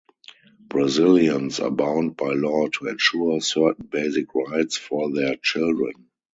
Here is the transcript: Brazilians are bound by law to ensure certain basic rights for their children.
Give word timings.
Brazilians 0.67 1.59
are 1.59 1.69
bound 1.69 2.17
by 2.17 2.33
law 2.33 2.65
to 2.65 2.87
ensure 2.87 3.39
certain 3.39 3.85
basic 3.85 4.33
rights 4.33 4.75
for 4.75 5.13
their 5.13 5.35
children. 5.35 6.09